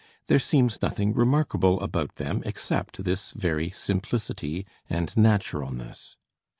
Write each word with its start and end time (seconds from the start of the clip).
There 0.25 0.39
seems 0.39 0.81
nothing 0.81 1.13
remarkable 1.13 1.79
about 1.79 2.15
them 2.15 2.41
except 2.43 3.03
this 3.03 3.33
very 3.33 3.69
simplicity 3.69 4.65
and 4.89 5.15
naturalness. 5.15 6.17